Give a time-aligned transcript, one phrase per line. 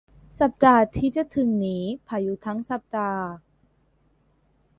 [0.39, 3.25] สัปดาห์ที่จะถึงนี้พายุทั้งสัปดาห์